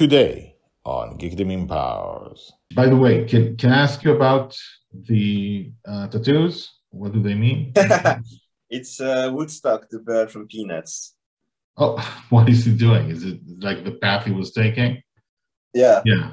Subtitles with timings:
[0.00, 0.56] today
[0.86, 2.50] on Geekdom Powers.
[2.74, 4.56] By the way, can, can I ask you about
[4.94, 6.72] the uh, tattoos?
[6.88, 7.74] What do they mean?
[8.70, 11.16] it's uh, Woodstock, the bird from Peanuts.
[11.76, 11.98] Oh,
[12.30, 13.10] what is he doing?
[13.10, 15.02] Is it like the path he was taking?
[15.74, 16.00] Yeah.
[16.06, 16.32] Yeah.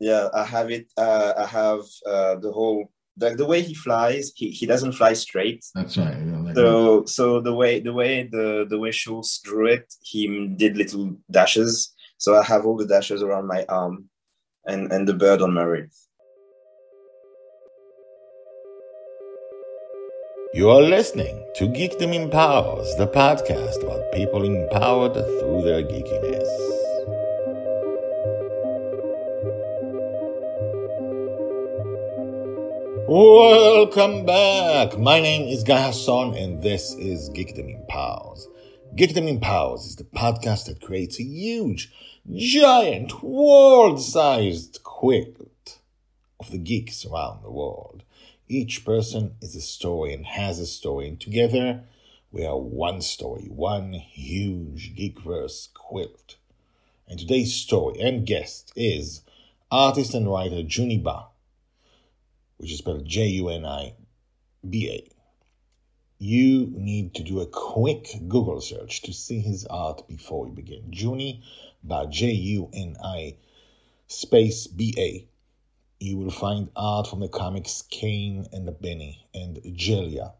[0.00, 0.90] Yeah, I have it.
[0.96, 2.90] Uh, I have uh, the whole
[3.20, 4.32] like the way he flies.
[4.34, 5.64] He, he doesn't fly straight.
[5.72, 6.16] That's right.
[6.18, 10.48] Yeah, like So so the way the way the the way Schulz drew it, he
[10.56, 11.94] did little dashes.
[12.20, 14.08] So I have all the dashes around my arm,
[14.66, 16.08] and and the bird on my wrist.
[20.52, 26.48] You are listening to Geekdom Empowers, the podcast about people empowered through their geekiness.
[33.06, 34.98] Welcome back.
[34.98, 38.48] My name is Guy Hasson, and this is Geekdom Empowers.
[38.96, 41.92] Geekdom Empowers is the podcast that creates a huge,
[42.34, 45.78] giant, world-sized quilt
[46.38, 48.02] of the geeks around the world.
[48.48, 51.84] Each person is a story and has a story, and together
[52.30, 56.36] we are one story, one huge geekverse quilt.
[57.06, 59.22] And today's story and guest is
[59.70, 61.26] artist and writer Juni Ba,
[62.58, 63.94] which is spelled J U N I
[64.68, 65.17] B A.
[66.18, 70.90] You need to do a quick Google search to see his art before we begin.
[70.90, 71.42] Juni
[71.82, 73.36] Ba J U N I
[74.06, 75.28] space B A
[76.00, 80.32] you will find art from the comics Kane and Benny and Djeliya.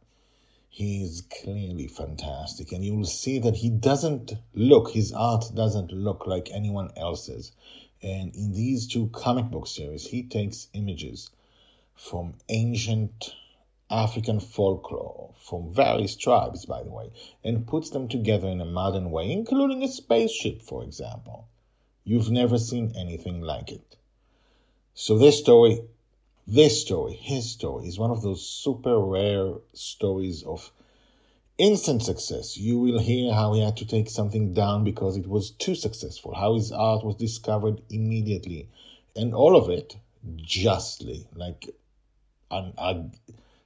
[0.70, 5.90] He is clearly fantastic, and you will see that he doesn't look, his art doesn't
[5.90, 7.50] look like anyone else's.
[8.00, 11.30] And in these two comic book series, he takes images
[11.96, 13.34] from ancient
[13.90, 17.10] African folklore, from various tribes, by the way,
[17.42, 21.48] and puts them together in a modern way, including a spaceship, for example.
[22.04, 23.96] You've never seen anything like it.
[24.94, 25.80] So this story,
[26.46, 30.72] this story, his story is one of those super rare stories of
[31.58, 32.56] instant success.
[32.56, 36.34] You will hear how he had to take something down because it was too successful,
[36.34, 38.68] how his art was discovered immediately,
[39.16, 39.96] and all of it
[40.36, 41.26] justly.
[41.34, 41.68] Like,
[42.50, 43.04] and I,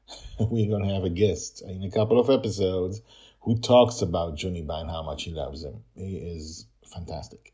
[0.41, 3.03] we're gonna have a guest in a couple of episodes
[3.41, 5.83] who talks about Juni Ba and how much he loves him.
[5.95, 7.53] He is fantastic.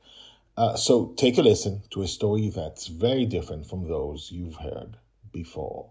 [0.56, 4.96] Uh, so take a listen to a story that's very different from those you've heard
[5.32, 5.90] before.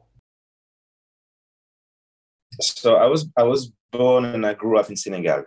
[2.60, 5.46] So I was I was born and I grew up in Senegal.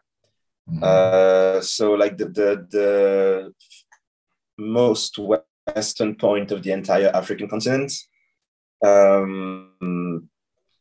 [0.69, 0.82] Mhm.
[0.82, 3.54] Uh, so like the, the the
[4.59, 7.92] most western point of the entire African continent,
[8.84, 10.28] um,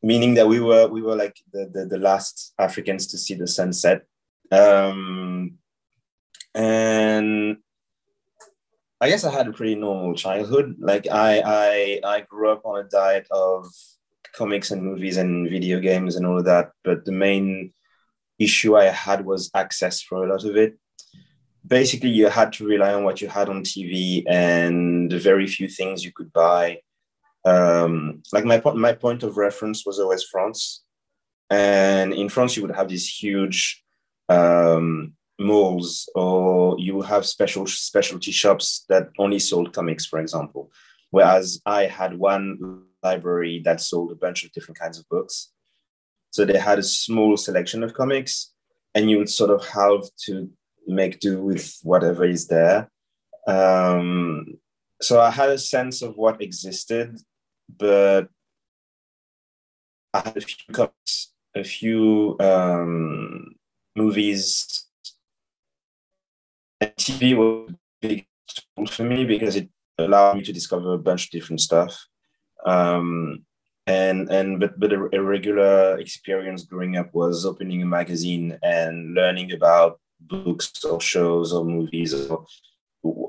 [0.01, 3.47] meaning that we were we were like the, the, the last Africans to see the
[3.47, 4.03] sunset,
[4.51, 5.57] um,
[6.55, 7.57] and
[9.01, 10.75] I guess I had a pretty normal childhood.
[10.79, 13.67] Like I I I grew up on a diet of
[14.33, 17.73] comics and movies and video games and all of that, but the main
[18.37, 20.77] issue I had was access for a lot of it.
[21.65, 25.67] Basically, you had to rely on what you had on TV and the very few
[25.67, 26.79] things you could buy.
[27.45, 30.83] Um, like my po- my point of reference was always France,
[31.49, 33.83] and in France you would have these huge
[34.27, 40.71] um, malls, or you have special specialty shops that only sold comics, for example.
[41.11, 45.51] Whereas I had one library that sold a bunch of different kinds of books.
[46.31, 48.51] So they had a small selection of comics,
[48.93, 50.49] and you would sort of have to
[50.87, 52.89] make do with whatever is there.
[53.47, 54.59] Um,
[55.01, 57.17] so I had a sense of what existed,
[57.77, 58.29] but
[60.13, 63.55] I had a few comics, a few um,
[63.95, 64.87] movies.
[66.81, 68.27] And TV was a big
[68.75, 72.07] tool for me because it allowed me to discover a bunch of different stuff.
[72.65, 73.45] Um,
[73.87, 79.15] and and but but a, a regular experience growing up was opening a magazine and
[79.15, 82.45] learning about books or shows or movies or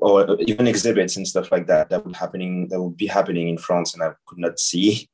[0.00, 3.58] or even exhibits and stuff like that that would happening that would be happening in
[3.58, 5.08] France and I could not see.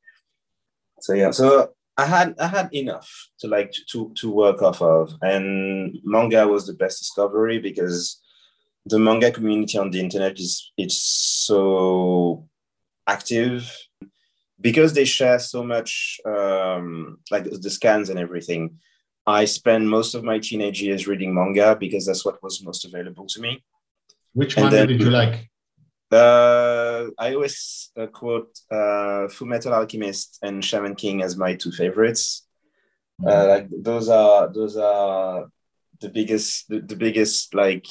[1.01, 5.13] So yeah, so I had I had enough to like to to work off of,
[5.21, 8.21] and manga was the best discovery because
[8.85, 12.47] the manga community on the internet is it's so
[13.07, 13.75] active
[14.61, 18.77] because they share so much um, like the scans and everything.
[19.25, 23.25] I spent most of my teenage years reading manga because that's what was most available
[23.27, 23.63] to me.
[24.33, 25.49] Which and one then- did you like?
[26.09, 31.71] Uh, I always uh, quote uh, Full Metal Alchemist and Shaman King as my two
[31.71, 32.47] favorites.
[33.25, 35.47] Uh, like those are those are
[35.99, 37.87] the biggest the, the biggest like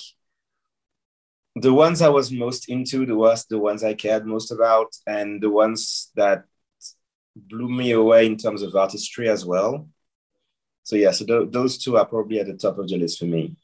[1.57, 5.43] the ones I was most into, the was the ones I cared most about, and
[5.43, 6.45] the ones that
[7.35, 9.89] blew me away in terms of artistry as well.
[10.85, 13.25] So yeah, so th- those two are probably at the top of the list for
[13.27, 13.57] me.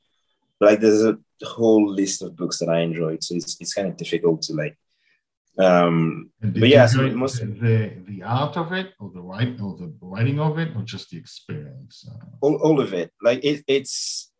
[0.62, 3.88] But like, there's a whole list of books that I enjoyed, so it's it's kind
[3.88, 4.78] of difficult to like.
[5.58, 9.92] Um, but yeah, so most the the art of it, or the write, or the
[10.00, 12.08] writing of it, or just the experience.
[12.40, 14.30] All all of it, like it, it's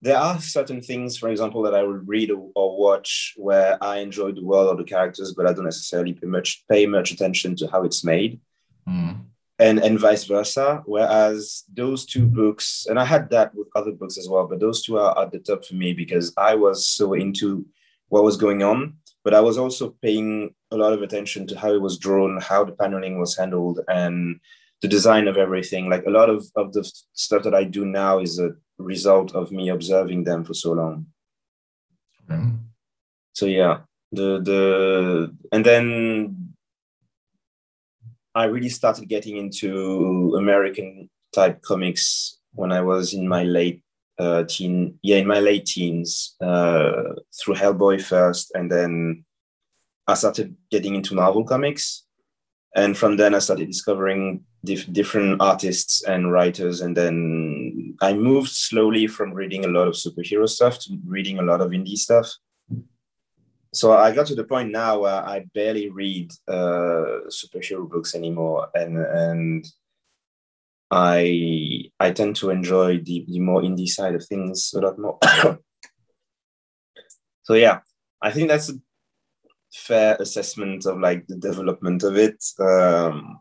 [0.00, 3.96] there are certain things, for example, that I would read or, or, watch where I
[3.96, 7.56] enjoy the world or the characters, but I don't necessarily pay much pay much attention
[7.56, 8.40] to how it's made,
[8.88, 9.24] mm.
[9.58, 10.82] And and vice versa.
[10.86, 14.82] Whereas those two books, and I had that with other books as well, but those
[14.84, 17.66] two are at the top for me because I was so into
[18.08, 21.72] what was going on, but I was also paying a lot of attention to how
[21.72, 24.40] it was drawn, how the paneling was handled, and
[24.82, 25.88] the design of everything.
[25.88, 29.52] Like a lot of, of the stuff that I do now is a result of
[29.52, 31.06] me observing them for so long.
[32.28, 32.58] Mm.
[33.32, 33.80] So yeah,
[34.12, 36.53] the the and then
[38.34, 43.82] I really started getting into American type comics when I was in my late
[44.18, 49.24] uh, teen, yeah, in my late teens, uh, through Hellboy first, and then
[50.06, 52.04] I started getting into Marvel comics,
[52.76, 58.50] and from then I started discovering dif- different artists and writers and then i moved
[58.50, 62.30] slowly from reading a lot of superhero stuff to reading a lot of indie stuff
[63.74, 68.68] so i got to the point now where i barely read uh, superhero books anymore
[68.74, 69.66] and and
[70.90, 75.18] i i tend to enjoy the, the more indie side of things a lot more
[77.42, 77.80] so yeah
[78.22, 78.74] i think that's a
[79.72, 83.40] fair assessment of like the development of it um,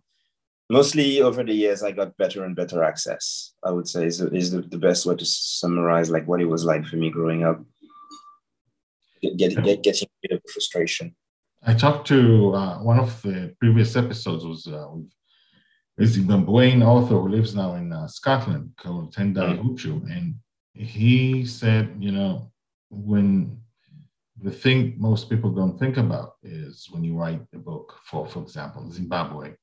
[0.70, 3.54] mostly over the years, I got better and better access.
[3.64, 6.66] I would say is, is the, the best way to summarize like what it was
[6.66, 7.62] like for me growing up.
[9.24, 11.16] Get, get, get getting rid of frustration.
[11.66, 15.10] I talked to uh, one of the previous episodes was uh, with
[15.98, 19.70] is the author who lives now in uh, Scotland called Tendai mm-hmm.
[19.70, 20.36] Huchu, and
[20.74, 22.52] he said, you know,
[22.90, 23.58] when
[24.42, 28.42] the thing most people don't think about is when you write a book for, for
[28.42, 29.54] example, Zimbabwe,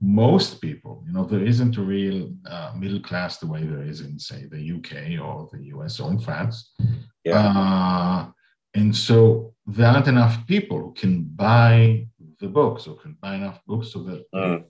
[0.00, 4.00] most people, you know, there isn't a real uh, middle class the way there is
[4.00, 6.72] in, say, the UK or the US or in France.
[7.24, 7.38] Yeah.
[7.38, 8.26] Uh,
[8.74, 12.06] and so there aren't enough people who can buy
[12.40, 14.64] the books or can buy enough books so that mm.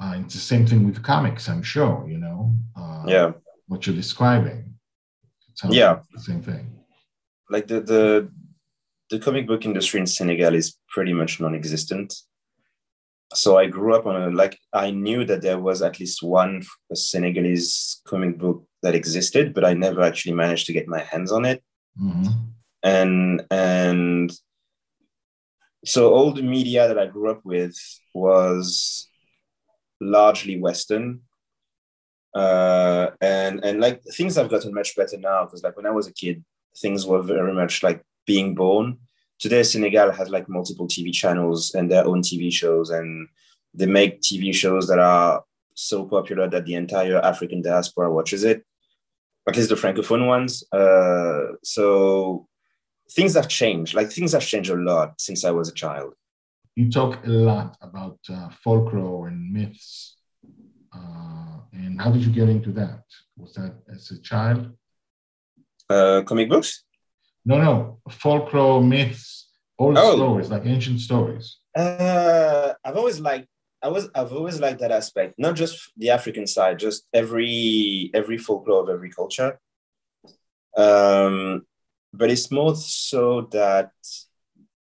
[0.00, 2.54] uh, it's the same thing with comics, I'm sure, you know.
[2.74, 3.32] Uh, yeah.
[3.68, 4.74] What you're describing.
[5.68, 5.90] yeah.
[5.90, 6.78] Like the same thing.
[7.50, 8.30] Like the, the,
[9.10, 12.14] the comic book industry in Senegal is pretty much non-existent
[13.34, 16.62] so I grew up on a like I knew that there was at least one
[16.94, 21.44] Senegalese comic book that existed, but I never actually managed to get my hands on
[21.44, 21.62] it.
[22.00, 22.28] Mm-hmm.
[22.86, 24.32] And and
[25.84, 27.76] so all the media that I grew up with
[28.14, 29.08] was
[30.00, 31.20] largely Western.
[32.34, 36.06] Uh, and and like things have gotten much better now because like when I was
[36.06, 36.44] a kid,
[36.82, 38.98] things were very much like being born
[39.38, 43.28] today Senegal has like multiple TV channels and their own TV shows, and
[43.74, 45.44] they make TV shows that are
[45.74, 48.64] so popular that the entire African diaspora watches it,
[49.48, 50.64] at least the francophone ones.
[50.72, 52.48] Uh, so
[53.10, 53.94] things have changed.
[53.94, 56.14] Like things have changed a lot since I was a child.
[56.74, 60.16] You talk a lot about uh, folklore and myths.
[60.94, 63.02] Uh, and how did you get into that?
[63.36, 64.72] Was that as a child?
[65.88, 66.84] Uh, comic books?
[67.44, 70.16] No, no, folklore, myths, old oh.
[70.16, 71.58] stories, like ancient stories.
[71.74, 73.46] Uh, I've always liked.
[73.82, 74.08] I was.
[74.14, 78.88] I've always liked that aspect, not just the African side, just every every folklore of
[78.88, 79.60] every culture.
[80.76, 81.66] Um,
[82.16, 83.92] but it's more so that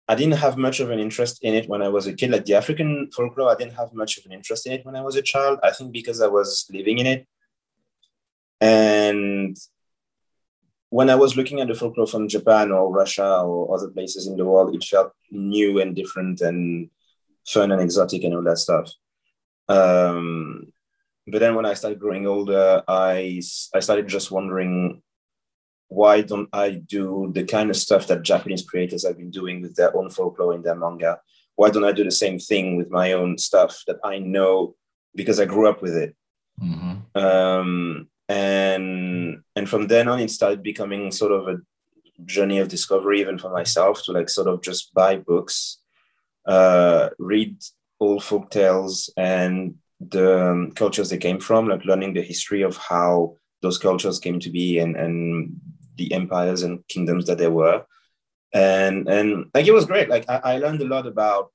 [0.08, 2.30] I didn't have much of an interest in it when I was a kid.
[2.30, 5.00] Like the African folklore, I didn't have much of an interest in it when I
[5.00, 5.58] was a child.
[5.62, 7.26] I think because I was living in it.
[8.60, 9.56] And
[10.90, 14.36] when I was looking at the folklore from Japan or Russia or other places in
[14.36, 16.90] the world, it felt new and different and
[17.46, 18.92] fun and exotic and all that stuff.
[19.68, 20.72] Um,
[21.26, 23.40] but then when I started growing older, I,
[23.74, 25.00] I started just wondering
[25.92, 29.76] why don't I do the kind of stuff that Japanese creators have been doing with
[29.76, 31.20] their own folklore in their manga?
[31.54, 34.74] Why don't I do the same thing with my own stuff that I know
[35.14, 36.16] because I grew up with it?
[36.62, 37.18] Mm-hmm.
[37.18, 41.56] Um, and and from then on it started becoming sort of a
[42.24, 45.78] journey of discovery even for myself to like sort of just buy books
[46.46, 47.56] uh, read
[48.00, 52.76] old folk tales and the um, cultures they came from like learning the history of
[52.76, 55.60] how those cultures came to be and and
[56.02, 57.78] the empires and kingdoms that there were
[58.52, 60.08] and and like it was great.
[60.08, 61.52] Like I, I learned a lot about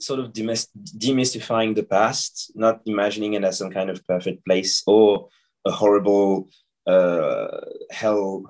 [0.00, 5.28] sort of demystifying the past, not imagining it as some kind of perfect place or
[5.66, 6.48] a horrible
[6.86, 7.48] uh,
[7.90, 8.44] hell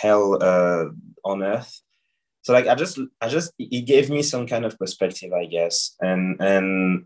[0.00, 0.84] hell uh,
[1.24, 1.82] on earth.
[2.42, 5.94] So like I just I just it gave me some kind of perspective, I guess,
[6.00, 7.04] and and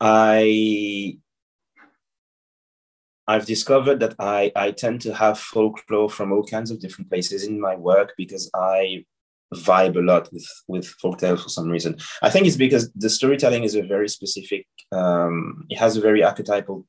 [0.00, 1.18] I
[3.28, 7.44] I've discovered that I, I tend to have folklore from all kinds of different places
[7.44, 9.04] in my work because I
[9.54, 11.96] vibe a lot with with folktale for some reason.
[12.22, 14.66] I think it's because the storytelling is a very specific.
[14.92, 16.86] Um, it has a very archetypal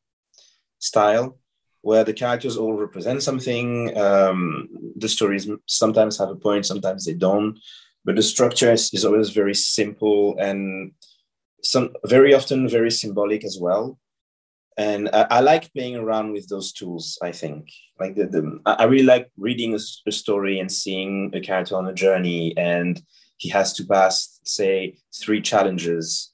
[0.79, 1.37] style
[1.81, 3.97] where the characters all represent something.
[3.97, 7.59] Um, the stories sometimes have a point, sometimes they don't,
[8.05, 10.93] but the structure is, is always very simple and
[11.63, 13.97] some very often very symbolic as well
[14.79, 17.69] and I, I, like playing around with those tools i think.
[17.99, 21.87] Like the, the i really like reading a, a, story and seeing a character on
[21.87, 23.01] a journey and
[23.37, 26.33] he has to pass say three challenges.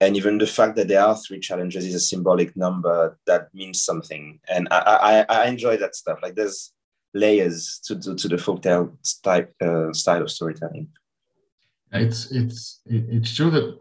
[0.00, 3.82] And even the fact that there are three challenges is a symbolic number that means
[3.82, 4.40] something.
[4.48, 6.18] And i i, I enjoy that stuff.
[6.22, 6.72] Like there's
[7.14, 10.88] layers to, to, to the folktale type uh, style of storytelling.
[11.92, 13.78] It's it's it's true that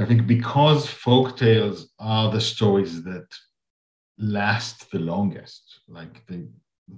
[0.00, 3.26] I think because folk tales are the stories that
[4.18, 6.42] last the longest, like they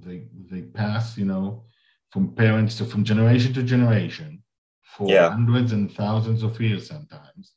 [0.04, 1.64] they they pass, you know,
[2.10, 4.42] from parents to from generation to generation
[4.84, 5.30] for yeah.
[5.30, 7.52] hundreds and thousands of years sometimes.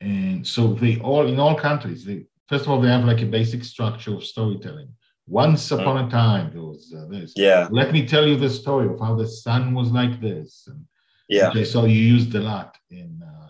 [0.00, 3.26] And so they all in all countries, they first of all they have like a
[3.26, 4.88] basic structure of storytelling.
[5.26, 5.80] Once mm.
[5.80, 6.06] upon mm.
[6.06, 7.32] a time, there was uh, this.
[7.36, 7.68] Yeah.
[7.70, 10.64] Let me tell you the story of how the sun was like this.
[10.66, 10.84] And,
[11.28, 11.50] yeah.
[11.50, 13.41] Okay, so you used a lot in uh,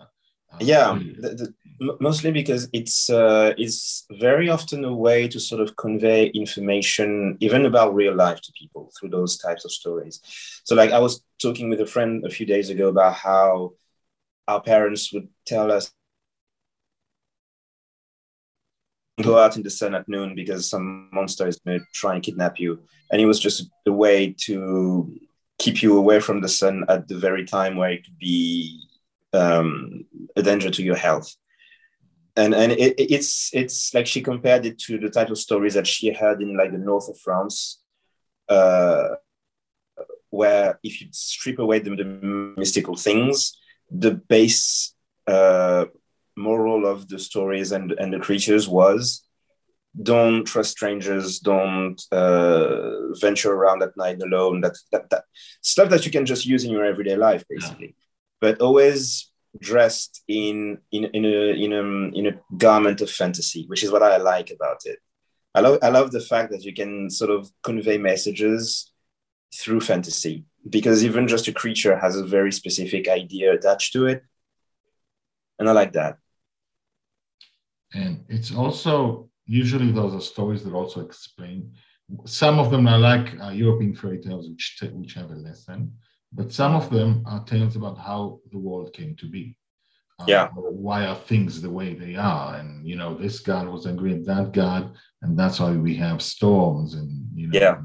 [0.59, 5.75] yeah the, the, mostly because it's uh, it's very often a way to sort of
[5.75, 10.21] convey information even about real life to people through those types of stories.
[10.63, 13.73] So like i was talking with a friend a few days ago about how
[14.47, 15.91] our parents would tell us
[19.21, 22.23] go out in the sun at noon because some monster is going to try and
[22.23, 22.79] kidnap you.
[23.11, 25.13] And it was just a way to
[25.59, 28.81] keep you away from the sun at the very time where it could be
[29.33, 31.35] um, a danger to your health.
[32.35, 35.85] And and it, it's it's like she compared it to the type of stories that
[35.85, 37.79] she heard in like the north of France,
[38.49, 39.09] uh,
[40.29, 42.05] where if you strip away the, the
[42.57, 43.55] mystical things,
[43.91, 44.95] the base
[45.27, 45.85] uh,
[46.35, 49.23] moral of the stories and and the creatures was
[50.01, 55.25] don't trust strangers don't uh, venture around at night alone that, that that
[55.61, 57.95] stuff that you can just use in your everyday life basically
[58.43, 59.31] but always
[59.69, 61.83] dressed in in in a in a
[62.19, 62.35] in a
[62.65, 64.99] garment of fantasy, which is what I like about it.
[65.55, 68.91] I love I love the fact that you can sort of convey messages
[69.59, 70.43] through fantasy
[70.77, 74.19] because even just a creature has a very specific idea attached to it,
[75.57, 76.17] and I like that.
[77.93, 81.71] And it's also usually those are stories that also explain.
[82.25, 85.79] Some of them are like uh, European fairy tales, which t- which have a lesson
[86.33, 89.55] but some of them are tales about how the world came to be.
[90.19, 90.49] Uh, yeah.
[90.53, 92.55] Why are things the way they are?
[92.55, 96.21] And you know, this god was angry at that god, and that's why we have
[96.21, 96.93] storms.
[96.95, 97.77] And you know, yeah.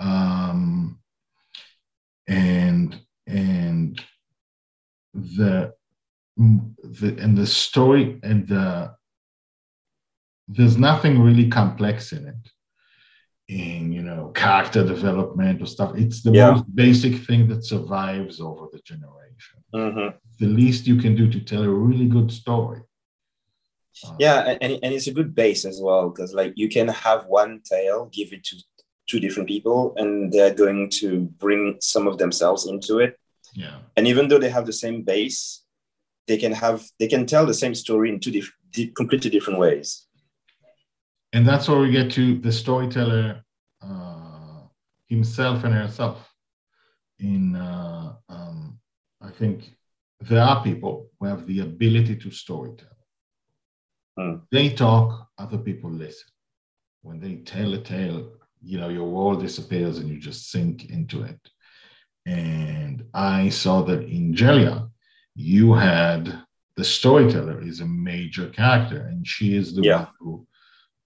[0.00, 0.98] Um,
[2.28, 4.00] and and
[5.14, 5.72] the
[6.36, 8.94] the and the story and the
[10.48, 12.50] there's nothing really complex in it
[13.52, 15.92] in you know character development or stuff.
[15.96, 16.52] It's the yeah.
[16.52, 19.18] most basic thing that survives over the generation.
[19.74, 20.16] Mm-hmm.
[20.38, 22.82] the least you can do to tell a really good story.
[24.06, 27.26] Uh, yeah and, and it's a good base as well because like you can have
[27.26, 28.56] one tale give it to
[29.06, 33.18] two different people and they're going to bring some of themselves into it.
[33.54, 33.78] Yeah.
[33.96, 35.62] And even though they have the same base
[36.26, 40.06] they can have they can tell the same story in two different completely different ways
[41.32, 43.42] and that's where we get to the storyteller
[43.82, 44.60] uh,
[45.08, 46.28] himself and herself.
[47.18, 48.78] In uh, um,
[49.20, 49.76] I think
[50.20, 52.86] there are people who have the ability to storytell.
[54.18, 54.42] Mm.
[54.50, 56.28] They talk, other people listen.
[57.02, 61.22] When they tell a tale, you know, your world disappears and you just sink into
[61.22, 61.40] it.
[62.26, 64.88] And I saw that in Djeliya,
[65.34, 66.42] you had
[66.76, 69.96] the storyteller is a major character, and she is the yeah.
[69.96, 70.46] one who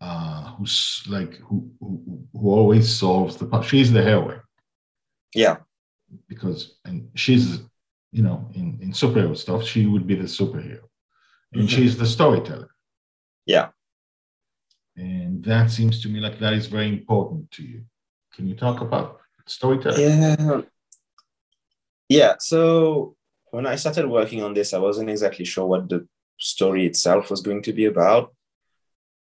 [0.00, 4.41] uh, who's like who, who who always solves the she's the heroine
[5.35, 5.57] yeah
[6.29, 7.61] because and she's
[8.12, 10.85] you know in in superhero stuff she would be the superhero
[11.53, 11.67] and mm-hmm.
[11.67, 12.71] she's the storyteller
[13.47, 13.69] yeah
[14.97, 17.83] and that seems to me like that is very important to you
[18.35, 19.99] can you talk about storyteller?
[19.99, 20.61] Yeah.
[22.09, 22.35] Yeah.
[22.38, 23.17] So
[23.50, 26.07] when I started working on this, I wasn't exactly sure what the
[26.38, 28.35] story itself was going to be about.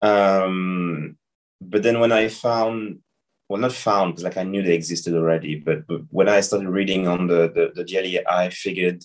[0.05, 1.17] Um,
[1.63, 2.99] but then when I found,
[3.49, 7.09] well, not found, like I knew they existed already, but, but when I started reading
[7.09, 9.03] on the, the, the DLE, I figured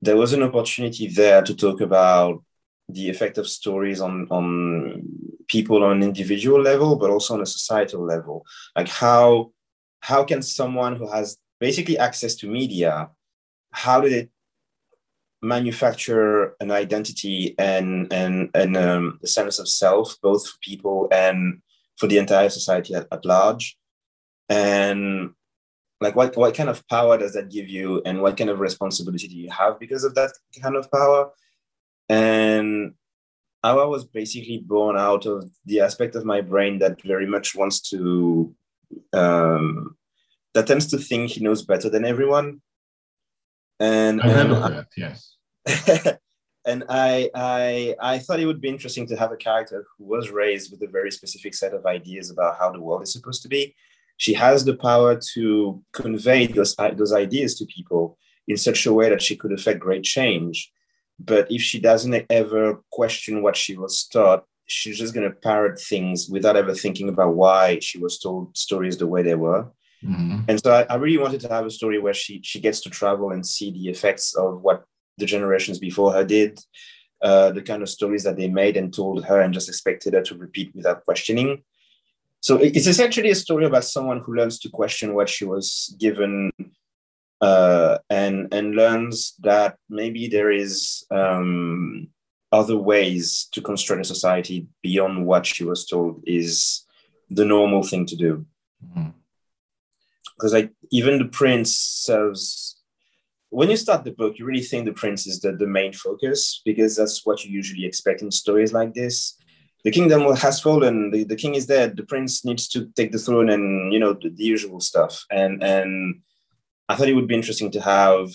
[0.00, 2.42] there was an opportunity there to talk about
[2.88, 5.02] the effect of stories on, on
[5.46, 8.44] people on an individual level, but also on a societal level.
[8.74, 9.52] Like how,
[10.00, 13.10] how can someone who has basically access to media,
[13.70, 14.31] how do it
[15.42, 21.60] manufacture an identity and and and um, a sense of self, both for people and
[21.96, 23.76] for the entire society at, at large,
[24.48, 25.30] and
[26.00, 29.28] like what what kind of power does that give you, and what kind of responsibility
[29.28, 30.32] do you have because of that
[30.62, 31.30] kind of power,
[32.08, 32.94] and
[33.64, 37.80] Awa was basically born out of the aspect of my brain that very much wants
[37.90, 38.54] to
[39.12, 39.96] um,
[40.54, 42.60] that tends to think he knows better than everyone
[43.82, 45.36] and, I of that, yes.
[46.64, 50.30] and I, I, I thought it would be interesting to have a character who was
[50.30, 53.48] raised with a very specific set of ideas about how the world is supposed to
[53.48, 53.74] be.
[54.16, 58.92] She has the power to convey those, uh, those ideas to people in such a
[58.92, 60.70] way that she could affect great change.
[61.18, 65.80] But if she doesn't ever question what she was taught, she's just going to parrot
[65.80, 69.66] things without ever thinking about why she was told stories the way they were.
[70.04, 70.40] Mm-hmm.
[70.48, 72.90] And so I, I, really wanted to have a story where she she gets to
[72.90, 74.84] travel and see the effects of what
[75.18, 76.58] the generations before her did,
[77.22, 80.22] uh, the kind of stories that they made and told her and just expected her
[80.22, 81.62] to repeat without questioning.
[82.40, 86.50] So it's essentially a story about someone who learns to question what she was given
[87.40, 92.08] uh, and and learns that maybe there is um,
[92.50, 96.84] other ways to construct a society beyond what she was told is
[97.30, 98.44] the normal thing to do.
[98.84, 99.10] Mm-hmm
[100.42, 102.76] because like even the prince serves
[103.50, 106.60] when you start the book you really think the prince is the, the main focus
[106.64, 109.38] because that's what you usually expect in stories like this.
[109.84, 111.10] The kingdom has fallen.
[111.10, 111.96] The, the king is dead.
[111.96, 115.24] The prince needs to take the throne and you know the, the usual stuff.
[115.30, 116.20] And and
[116.88, 118.30] i thought it would be interesting to have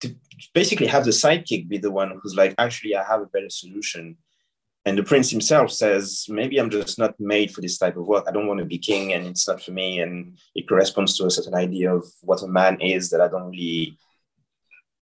[0.00, 0.14] to
[0.54, 4.16] basically have the sidekick be the one who's like actually i have a better solution
[4.84, 8.24] and the prince himself says maybe i'm just not made for this type of work.
[8.26, 10.00] I don't want to be king and it's not for me.
[10.00, 13.50] And it corresponds to a certain idea of what a man is that i don't
[13.50, 13.98] really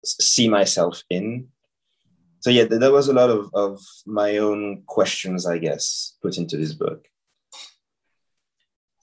[0.05, 1.47] see myself in.
[2.41, 6.57] So yeah there was a lot of, of my own questions i guess put into
[6.57, 7.05] this book.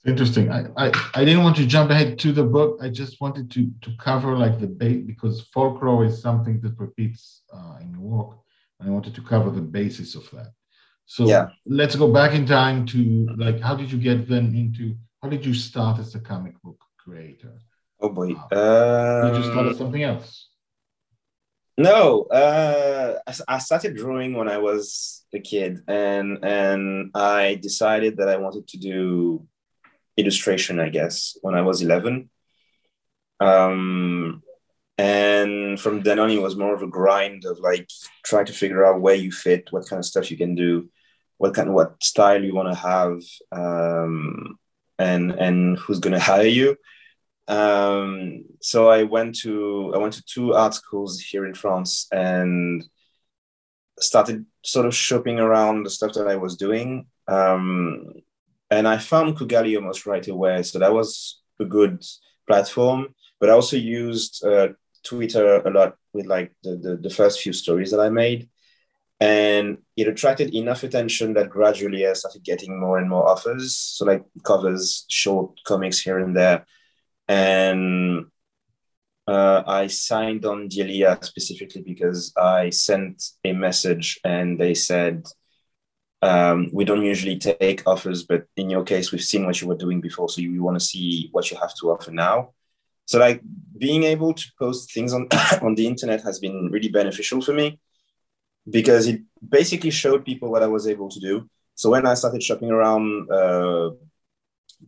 [0.03, 0.51] Interesting.
[0.51, 2.79] I, I i didn't want to jump ahead to the book.
[2.81, 7.43] I just wanted to to cover like the bait because folklore is something that repeats
[7.53, 8.37] uh, in work.
[8.79, 10.53] And i wanted to cover the basis of that
[11.11, 11.49] so yeah.
[11.65, 15.45] let's go back in time to like how did you get then into how did
[15.45, 17.59] you start as a comic book creator?
[17.99, 18.31] Oh boy.
[18.49, 20.47] Uh, did you start as something else?
[21.77, 28.15] No, uh, I, I started drawing when I was a kid, and and I decided
[28.17, 29.45] that I wanted to do
[30.15, 30.79] illustration.
[30.79, 32.29] I guess when I was eleven,
[33.41, 34.43] um,
[34.97, 37.89] and from then on, it was more of a grind of like
[38.23, 40.89] try to figure out where you fit, what kind of stuff you can do,
[41.41, 43.19] what kind of what style you want to have
[43.51, 44.59] um,
[44.99, 46.77] and and who's going to hire you.
[47.47, 52.83] Um, so i went to i went to two art schools here in france and
[53.99, 57.07] started sort of shopping around the stuff that i was doing.
[57.27, 58.13] Um,
[58.69, 60.61] and i found kugali almost right away.
[60.61, 62.05] So that was a good
[62.47, 64.69] platform but i also used uh,
[65.03, 68.49] twitter a lot with like the, the, the first few stories that i made
[69.21, 73.77] and it attracted enough attention that gradually I started getting more and more offers.
[73.77, 76.65] So like covers, short comics here and there,
[77.27, 78.25] and
[79.27, 85.27] uh, I signed on Djeliya specifically because I sent a message and they said,
[86.23, 89.77] um, we don't usually take offers, but in your case, we've seen what you were
[89.77, 92.53] doing before, so you, want to see what you have to offer now.
[93.05, 93.41] So like
[93.77, 95.27] being able to post things on
[95.61, 97.79] on the internet has been really beneficial for me
[98.69, 101.49] because it basically showed people what I was able to do.
[101.75, 103.91] So when I started shopping around uh,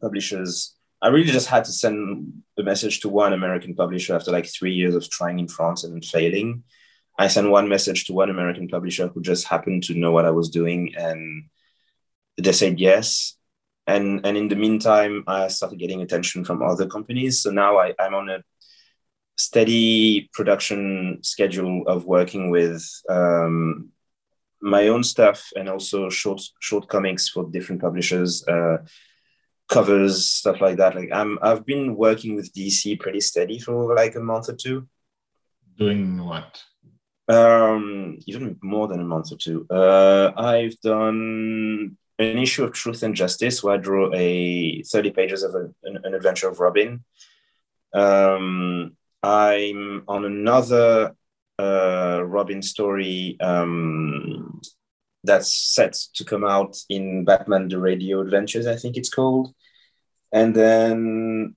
[0.01, 4.45] publishers, I really just had to send a message to one American publisher after like
[4.45, 6.63] three years of trying in France and failing.
[7.17, 10.31] I sent one message to one American publisher who just happened to know what I
[10.31, 11.49] was doing, and
[12.38, 13.36] they said yes.
[13.86, 17.41] And and in the meantime, I started getting attention from other companies.
[17.41, 18.43] So now I, I'm on a
[19.36, 23.89] steady production schedule of working with um,
[24.62, 28.48] my own stuff and also short short comics for different publishers.
[28.48, 28.78] Uh,
[29.69, 30.96] covers, stuff like that.
[30.96, 34.88] Like I'm, I've been working with DC pretty steady for like a month or two.
[35.78, 36.62] Doing what?
[37.28, 39.65] Um, even more than a month or two.
[39.69, 45.43] Uh, I've done an issue of Truth and Justice where I drew a 30 pages
[45.43, 47.04] of a, an, an, adventure of Robin.
[47.93, 51.15] Um, I'm on another
[51.57, 54.62] uh, Robin story um,
[55.23, 59.53] that's set to come out in Batman the Radio Adventures, I think it's called.
[60.33, 61.55] And then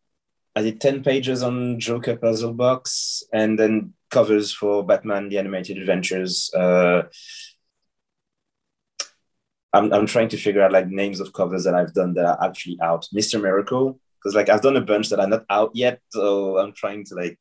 [0.55, 5.79] I did 10 pages on Joker Puzzle Box and then covers for Batman the Animated
[5.79, 6.53] Adventures.
[6.55, 7.03] Uh,
[9.73, 12.45] I'm, I'm trying to figure out like names of covers that I've done that are
[12.45, 13.07] actually out.
[13.13, 13.41] Mr.
[13.43, 16.01] Miracle, because like I've done a bunch that are not out yet.
[16.11, 17.39] So I'm trying to like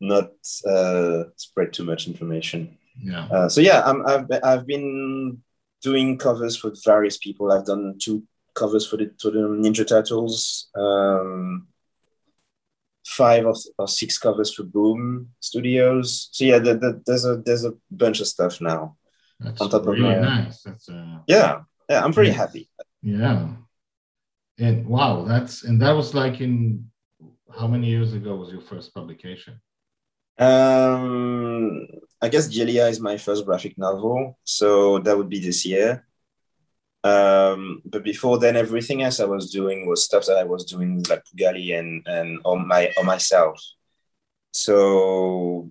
[0.00, 0.30] not
[0.66, 2.78] uh, spread too much information.
[3.00, 3.26] Yeah.
[3.26, 5.42] Uh, so yeah, I'm, I've I've been
[5.82, 7.52] doing covers for various people.
[7.52, 10.68] I've done two covers for the for the Ninja Turtles.
[10.74, 11.68] Um,
[13.06, 16.28] five or, or six covers for Boom Studios.
[16.32, 18.96] So yeah, the, the, there's a there's a bunch of stuff now.
[19.40, 20.62] That's on top really of my, nice.
[20.62, 22.04] That's uh, yeah, yeah.
[22.04, 22.70] I'm pretty happy.
[23.02, 23.48] Yeah,
[24.58, 26.90] and wow, that's and that was like in
[27.58, 29.60] how many years ago was your first publication?
[30.38, 31.86] Um,
[32.22, 36.06] I guess Djeliya is my first graphic novel, so that would be this year.
[37.02, 41.02] Um, but before then, everything else I was doing was stuff that I was doing
[41.08, 43.58] like Kugali and and on my on myself.
[44.52, 45.70] So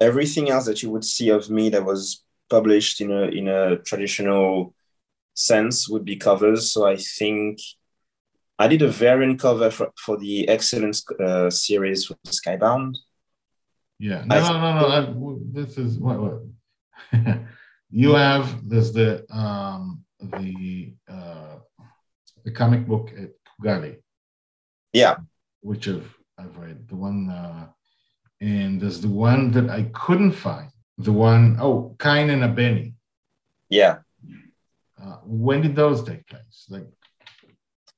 [0.00, 3.76] everything else that you would see of me that was published in a in a
[3.78, 4.74] traditional
[5.34, 6.72] sense would be covers.
[6.72, 7.60] So I think
[8.58, 12.96] I did a variant cover for, for the Excellence uh, series for Skybound.
[14.00, 15.40] Yeah, no, no, no, no.
[15.52, 16.40] This is what, what.
[17.90, 21.56] you have there's the um the uh,
[22.42, 23.96] the comic book at Kugali.
[24.94, 25.16] Yeah.
[25.60, 26.88] Which I've I've read.
[26.88, 27.66] The one uh,
[28.40, 30.70] and there's the one that I couldn't find.
[30.96, 32.94] The one oh Cain and Abeni.
[33.68, 33.98] Yeah.
[34.98, 36.66] Uh, when did those take place?
[36.70, 36.88] Like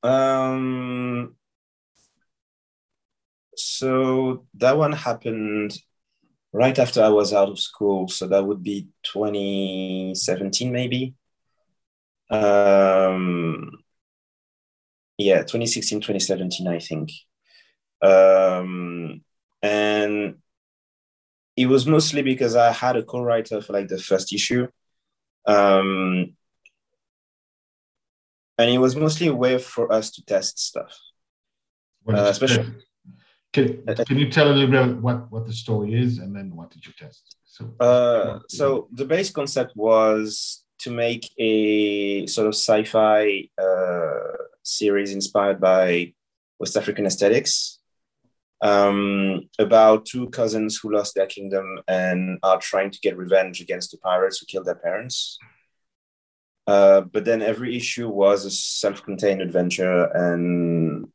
[0.03, 1.37] um
[3.57, 5.79] so that one happened
[6.53, 8.09] right after I was out of school.
[8.09, 11.15] So that would be 2017 maybe.
[12.31, 13.73] Um,
[15.19, 17.11] yeah 2016 2017 i think.
[18.01, 19.23] Um,
[19.63, 20.37] and
[21.57, 24.67] it was mostly because i had a co-writer for like the first issue.
[25.47, 26.35] Um,
[28.59, 30.97] and it was mostly a way for us to test stuff.
[32.09, 32.65] Uh, especially
[33.53, 36.71] can, can you tell a little bit what, what the story is and then what
[36.71, 42.55] did you test so uh, so the base concept was to make a sort of
[42.55, 46.13] sci-fi uh, series inspired by
[46.59, 47.79] West African aesthetics
[48.63, 53.91] um, about two cousins who lost their kingdom and are trying to get revenge against
[53.91, 55.39] the pirates who killed their parents.
[56.69, 61.09] Uh, but then every issue was a self-contained adventure, and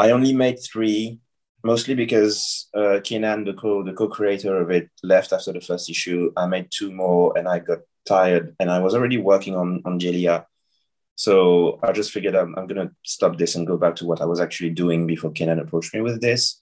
[0.00, 1.20] I only made three,
[1.62, 6.32] mostly because uh, Kenan, the co the co-creator of it, left after the first issue.
[6.36, 9.98] I made two more, and I got tired and I was already working on, on
[10.00, 10.44] Djeliya.
[11.14, 14.20] So I just figured I'm, I'm going to stop this and go back to what
[14.20, 16.60] I was actually doing before Kenan approached me with this.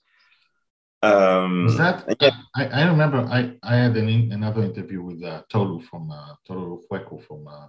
[1.01, 2.35] Um, was that, yeah.
[2.55, 6.35] I, I remember I, I had an in, another interview with uh, Tolu from uh,
[6.45, 7.67] Tolu Foyeku from uh,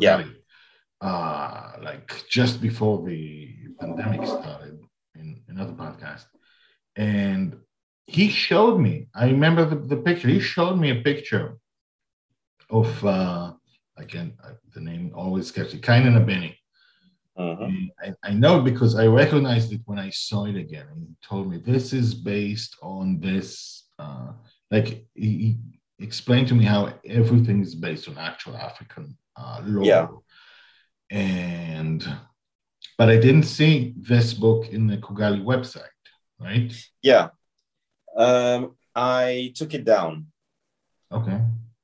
[0.00, 0.24] Yeah.
[1.00, 4.73] Uh, like just before the pandemic started
[5.54, 6.26] another podcast.
[6.96, 7.56] And
[8.06, 11.58] he showed me, I remember the, the picture, he showed me a picture
[12.70, 13.52] of uh,
[13.96, 16.56] again uh, the name always catchy, Cain and Abeni.
[17.36, 17.68] Uh-huh.
[18.00, 20.86] I, I, know because I recognized it when I saw it again.
[20.92, 23.88] And he told me this is based on this.
[23.98, 24.32] Uh,
[24.70, 25.58] like he, he,
[26.00, 29.84] explained to me how everything is based on actual African uh, lore.
[29.84, 30.08] Yeah.
[31.10, 32.04] And
[32.98, 35.82] but I didn't see this book in the Kugali website,
[36.40, 36.72] right?
[37.02, 37.28] Yeah.
[38.16, 40.26] Um, I took it down.
[41.10, 41.40] Okay.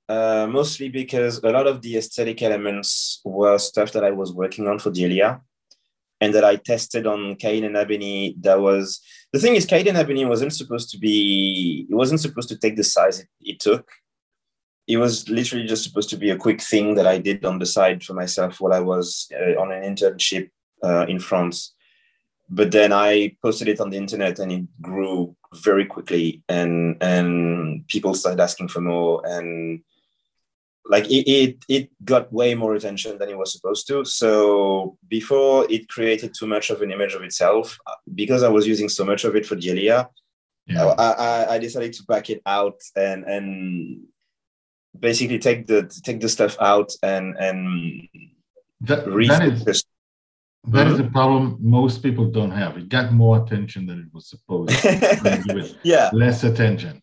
[0.08, 4.66] Uh, mostly because a lot of the aesthetic elements were stuff that I was working
[4.66, 5.40] on for Djeliya
[6.20, 8.34] and that I tested on Cain and Abeni.
[8.42, 9.00] That was
[9.32, 12.76] the thing is Cain and Abeni wasn't supposed to be, it wasn't supposed to take
[12.76, 13.88] the size it, it, took.
[14.88, 17.66] It was literally just supposed to be a quick thing that I did on the
[17.66, 20.50] side for myself while I was uh, on an internship
[20.82, 21.74] uh, in France.
[22.48, 27.86] But then I posted it on the internet and it grew very quickly and and
[27.88, 29.80] people started asking for more and
[30.86, 35.66] like it, it it got way more attention than it was supposed to so before
[35.68, 39.04] it created too much of an image of itself uh, because i was using so
[39.04, 40.08] much of it for Djeliya,
[40.66, 40.86] Yeah.
[40.86, 43.46] I, I, I decided to back it out and and
[44.98, 48.08] basically take the take the stuff out and and
[48.82, 49.84] That, that is
[50.68, 52.76] that is a problem most people don't have.
[52.76, 54.88] It got more attention than it was supposed to.
[54.92, 57.02] it yeah less attention.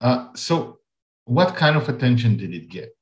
[0.00, 0.78] Uh, so,
[1.24, 2.94] what kind of attention did it get?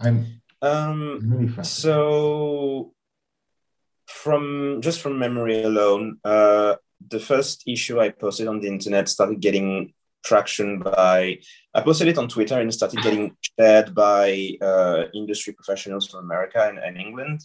[0.00, 1.64] I'm um really.
[1.64, 2.92] So,
[4.06, 6.76] from just from memory alone, uh,
[7.08, 9.92] the first issue I posted on the internet started getting
[10.24, 11.38] traction by.
[11.72, 16.66] I posted it on Twitter and started getting shared by uh, industry professionals from America
[16.68, 17.40] and, and England.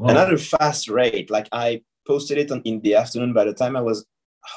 [0.00, 0.08] Wow.
[0.08, 1.30] And at a fast rate.
[1.30, 3.34] Like I posted it on in the afternoon.
[3.34, 4.06] By the time I was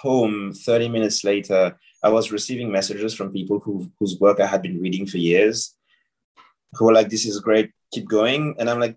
[0.01, 4.61] home, 30 minutes later, I was receiving messages from people who, whose work I had
[4.61, 5.75] been reading for years,
[6.75, 8.95] who were like, "This is great, keep going." And I'm like,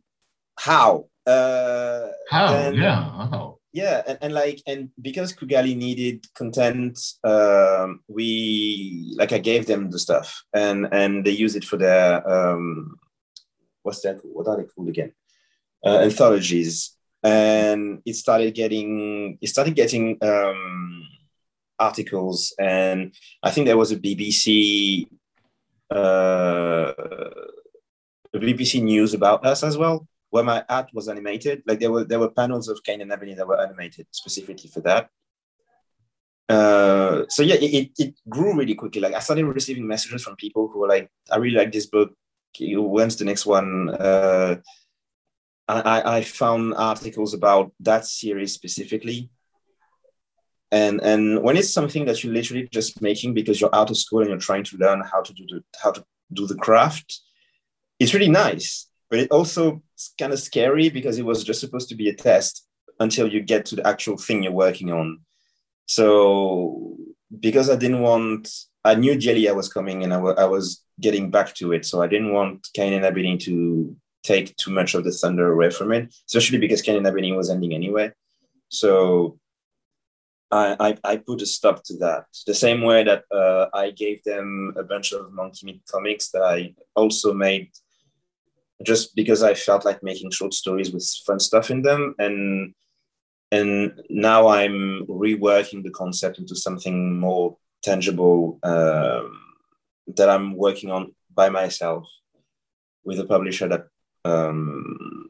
[0.56, 2.54] "How?" Uh, How?
[2.54, 3.02] and- yeah.
[3.32, 3.58] How?
[3.72, 9.90] yeah and, and like and because kugali needed content um we like i gave them
[9.90, 12.96] the stuff and and they use it for their um
[13.82, 15.12] what's that what are they called again
[15.84, 21.02] uh, anthologies and it started getting it started getting um
[21.78, 23.12] articles and
[23.42, 25.06] i think there was a bbc
[25.94, 26.92] uh
[28.34, 31.62] a bbc news about us as well where my art was animated.
[31.66, 34.80] Like there were there were panels of Cain and Ebony that were animated specifically for
[34.82, 35.08] that.
[36.48, 39.00] Uh, so yeah, it, it grew really quickly.
[39.00, 42.12] Like I started receiving messages from people who were like, "I really like this book.
[42.58, 44.56] When's the next one?" Uh,
[45.68, 49.30] I, I found articles about that series specifically.
[50.70, 54.20] And and when it's something that you're literally just making because you're out of school
[54.20, 57.20] and you're trying to learn how to do the how to do the craft,
[57.98, 59.82] it's really nice but it also
[60.18, 62.66] kind of scary because it was just supposed to be a test
[62.98, 65.20] until you get to the actual thing you're working on.
[65.86, 66.96] So
[67.38, 68.48] because I didn't want,
[68.84, 71.84] I knew Djeliya was coming and I, w- I was getting back to it.
[71.84, 75.70] So I didn't want Cain and Ebony to take too much of the thunder away
[75.70, 78.12] from it, especially because and Ebony was ending anyway.
[78.68, 79.38] So
[80.50, 82.26] I, I, I put a stop to that.
[82.46, 86.42] The same way that uh, I gave them a bunch of Monkey Meat comics that
[86.42, 87.70] I also made
[88.84, 92.14] just because I felt like making short stories with fun stuff in them.
[92.18, 92.74] And
[93.52, 99.40] and now I'm reworking the concept into something more tangible um,
[100.16, 102.08] that I'm working on by myself
[103.04, 103.86] with a publisher that
[104.26, 105.26] um,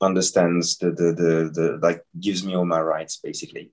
[0.00, 3.72] understands the, the the the like gives me all my rights basically.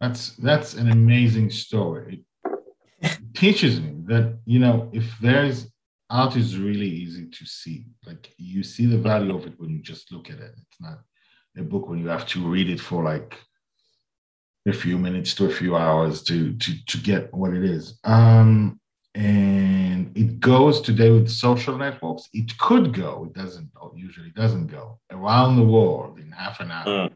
[0.00, 2.24] That's that's an amazing story.
[3.00, 5.68] It teaches me that you know if there's
[6.10, 7.84] art is really easy to see.
[8.06, 10.54] Like you see the value of it when you just look at it.
[10.56, 11.00] It's not
[11.56, 13.36] a book when you have to read it for like
[14.66, 17.98] a few minutes to a few hours to to to get what it is.
[18.04, 18.80] Um,
[19.14, 19.47] and
[20.22, 22.24] it goes today with social networks.
[22.40, 23.12] It could go.
[23.28, 23.68] It doesn't.
[24.08, 24.84] Usually doesn't go
[25.16, 26.86] around the world in half an hour.
[27.08, 27.12] Mm.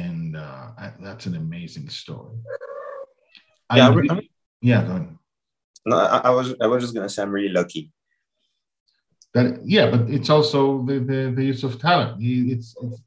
[0.00, 2.36] And uh, I- that's an amazing story.
[3.76, 4.28] Yeah, I I'm- re- I'm-
[4.70, 5.16] yeah, go ahead.
[5.90, 7.82] No, I, I was I was just gonna say I'm really lucky.
[9.34, 12.12] That yeah, but it's also the the, the use of talent.
[12.54, 13.00] It's it's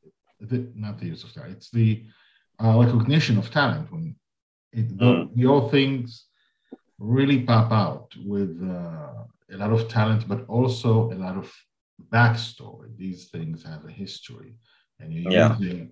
[0.51, 1.53] the, not the use of talent.
[1.57, 1.89] It's the
[2.63, 4.15] uh, recognition of talent when
[4.79, 5.35] it, the, Mm.
[5.35, 6.25] the all things
[7.01, 11.51] really pop out with uh, a lot of talent, but also a lot of
[12.13, 12.95] backstory.
[12.97, 14.55] These things have a history,
[14.99, 15.55] and you're Yeah.
[15.57, 15.91] using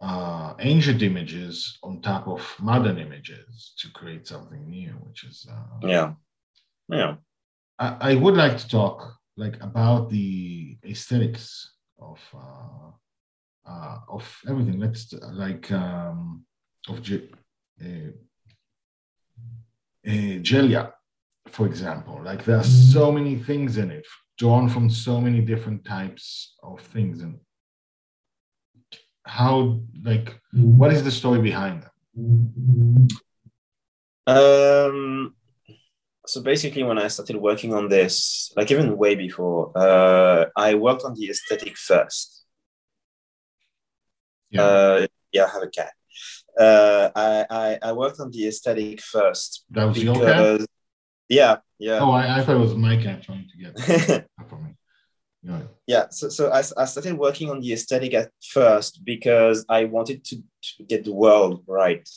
[0.00, 5.86] uh, ancient images on top of modern images to create something new, which is uh,
[5.86, 6.14] Yeah,
[6.88, 7.16] yeah.
[7.78, 12.90] I, I would like to talk like about the aesthetics of uh,
[13.70, 14.80] uh, of everything.
[14.80, 16.44] Let's like um,
[16.88, 17.30] of Ge-
[20.06, 20.92] uh, uh, Djeliya,
[21.48, 22.20] for example.
[22.24, 24.06] Like there are so many things in it,
[24.38, 27.38] drawn from so many different types of things, and
[29.24, 33.08] how like what is the story behind them?
[34.26, 35.34] Um,
[36.26, 41.02] so basically, when I started working on this, like even way before, uh, I worked
[41.04, 42.44] on the aesthetic first.
[44.50, 44.62] Yeah.
[44.62, 45.92] Uh, yeah, I have a cat.
[46.58, 50.66] Uh, I, I I worked on the aesthetic first that was your cat.
[51.28, 51.98] yeah, yeah.
[52.00, 54.76] Oh, I, I thought it was my cat trying to get for me.
[55.42, 55.62] Yeah.
[55.88, 60.22] yeah so, so I, I started working on the aesthetic at first because i wanted
[60.26, 62.08] to, to get the world right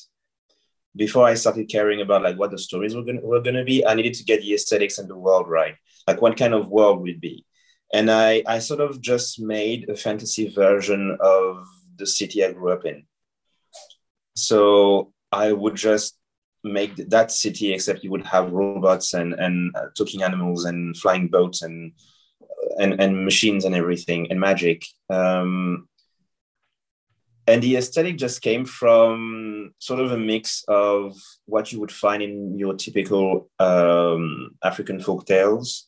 [0.96, 3.86] before I started caring about like what the stories were gonna, were going to be,
[3.86, 5.76] I needed to get the aesthetics and the world right.
[6.08, 7.46] Like what kind of world would be?
[7.94, 11.66] And I I sort of just made a fantasy version of
[11.98, 13.06] the city I grew up in.
[14.36, 16.18] So I would just
[16.64, 21.28] make that city, except you would have robots and and uh, talking animals and flying
[21.28, 21.94] boats and
[22.80, 24.84] and and machines and everything and magic.
[25.10, 25.88] Um,
[27.48, 32.24] and the aesthetic just came from sort of a mix of what you would find
[32.24, 35.88] in your typical um, African folk tales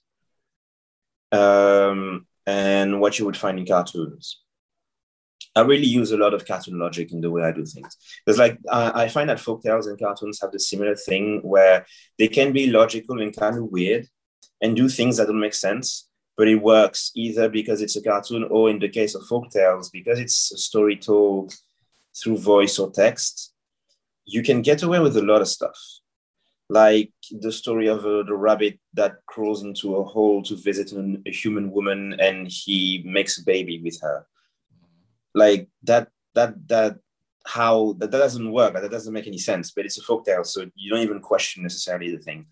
[1.31, 4.43] um, and what you would find in cartoons.
[5.57, 7.97] I really use a lot of cartoon logic in the way I do things.
[8.23, 11.85] There's like I, I find that folk tales and cartoons have the similar thing where
[12.19, 14.07] they can be logical and kind of weird
[14.61, 18.43] and do things that don't make sense, but it works either because it's a cartoon
[18.51, 21.55] or in the case of folk tales because it's a story told
[22.21, 23.53] through voice or text
[24.25, 25.77] you can get away with a lot of stuff
[26.69, 31.23] like the story of uh, the rabbit that crawls into a hole to visit an,
[31.25, 34.25] a human woman and he makes a baby with her
[35.38, 36.93] like that that that
[37.45, 40.43] how that, that doesn't work that doesn't make any sense but it's a folk tale
[40.43, 42.45] so you don't even question necessarily the thing.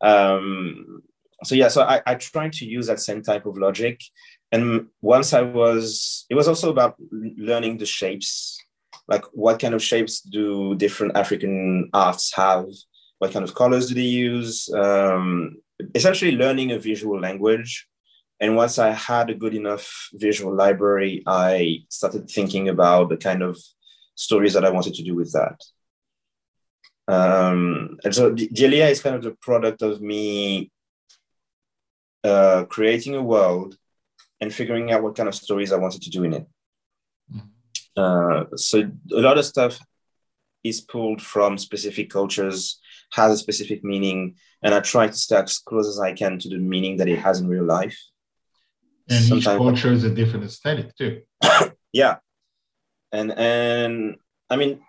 [0.00, 1.02] Um
[1.42, 4.00] so yeah so I, I tried to use that same type of logic
[4.52, 8.56] and once i was it was also about learning the shapes
[9.08, 12.66] like what kind of shapes do different african arts have?
[13.18, 14.68] What kind of colors do they use?
[14.72, 15.56] Um,
[15.94, 17.86] essentially learning a visual language
[18.40, 23.42] and once i had a good enough visual library i started thinking about the kind
[23.42, 23.58] of
[24.14, 25.58] stories that i wanted to do with that
[27.06, 30.70] um, and so the, the is kind of the product of me
[32.24, 33.76] uh, creating a world
[34.40, 36.46] and figuring out what kind of stories I wanted to do in it.
[37.32, 37.44] Mm-hmm.
[37.96, 39.78] Uh, so a lot of stuff
[40.64, 42.80] is pulled from specific cultures,
[43.12, 46.48] has a specific meaning, and I try to stay as close as I can to
[46.48, 47.98] the meaning that it has in real life.
[49.08, 51.22] And Sometimes, each culture is a different aesthetic too.
[51.92, 52.16] yeah,
[53.12, 54.16] and and
[54.48, 54.80] I mean,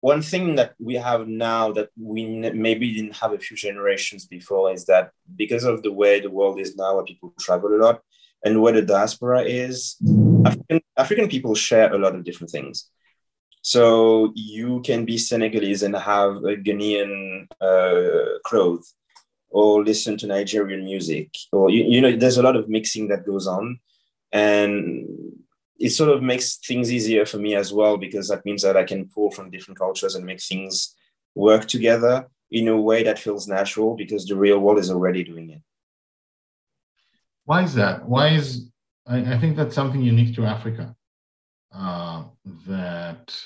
[0.00, 4.72] one thing that we have now that we maybe didn't have a few generations before
[4.72, 8.00] is that because of the way the world is now, where people travel a lot
[8.44, 9.96] and where the diaspora is,
[10.44, 12.90] African, African people share a lot of different things.
[13.62, 18.94] So you can be Senegalese and have a Ghanaian uh, clothes
[19.54, 23.24] or listen to Nigerian music, or you, you know, there's a lot of mixing that
[23.24, 23.78] goes on,
[24.32, 25.06] and
[25.78, 28.84] it sort of makes things easier for me as well because that means that I
[28.84, 30.94] can pull from different cultures and make things
[31.34, 35.50] work together in a way that feels natural because the real world is already doing
[35.50, 35.62] it.
[37.44, 38.08] Why is that?
[38.08, 38.70] Why is
[39.06, 40.96] I, I think that's something unique to Africa.
[41.72, 42.24] Uh,
[42.66, 43.36] that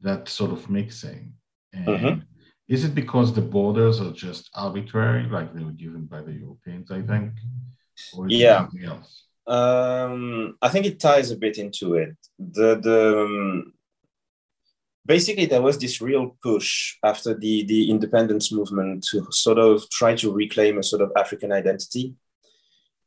[0.00, 1.32] that sort of mixing.
[1.72, 2.20] And mm-hmm.
[2.68, 6.90] Is it because the borders are just arbitrary, like they were given by the Europeans,
[6.90, 7.32] I think?
[8.14, 8.58] Or yeah.
[8.58, 9.24] something else?
[9.46, 12.14] Um, I think it ties a bit into it.
[12.38, 13.72] The the um,
[15.06, 20.14] basically there was this real push after the the independence movement to sort of try
[20.16, 22.14] to reclaim a sort of African identity.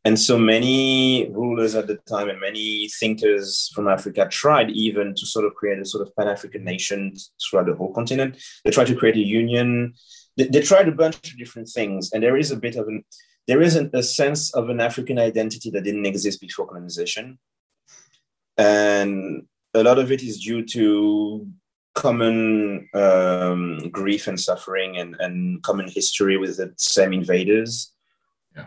[0.03, 5.25] And so many rulers at the time and many thinkers from Africa tried even to
[5.27, 8.41] sort of create a sort of Pan African nation throughout the whole continent.
[8.65, 9.93] They tried to create a union.
[10.37, 12.11] They, they tried a bunch of different things.
[12.11, 13.03] And there is a bit of an
[13.47, 17.39] there isn't a sense of an African identity that didn't exist before colonization.
[18.57, 21.47] And a lot of it is due to
[21.95, 27.91] common um, grief and suffering and, and common history with the same invaders.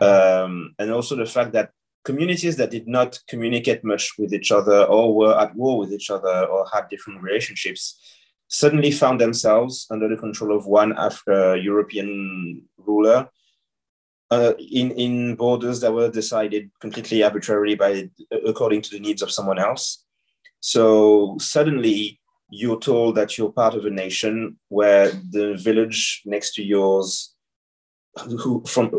[0.01, 1.71] Um, and also the fact that
[2.03, 6.09] communities that did not communicate much with each other or were at war with each
[6.09, 7.99] other or had different relationships
[8.47, 13.27] suddenly found themselves under the control of one Af- uh, European ruler
[14.31, 18.09] uh, in in borders that were decided completely arbitrarily by
[18.45, 20.05] according to the needs of someone else.
[20.59, 22.19] So suddenly
[22.49, 27.35] you're told that you're part of a nation where the village next to yours
[28.41, 28.91] who from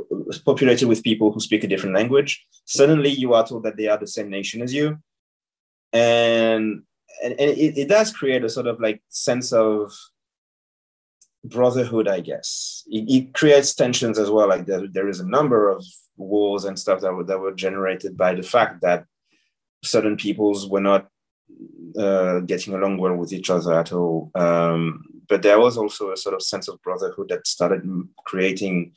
[0.44, 3.98] populated with people who speak a different language suddenly you are told that they are
[3.98, 4.98] the same nation as you
[5.92, 6.82] and
[7.22, 9.92] and, and it, it does create a sort of like sense of
[11.44, 12.84] brotherhood, I guess.
[12.86, 14.48] It, it, creates tensions as well.
[14.48, 15.84] Like there, there is a number of
[16.16, 19.04] wars and stuff that were, that were generated by the fact that
[19.84, 21.08] certain peoples were not
[21.98, 24.30] uh, getting along well with each other at all.
[24.34, 27.82] Um, but there was also a sort of sense of brotherhood that started
[28.24, 28.92] creating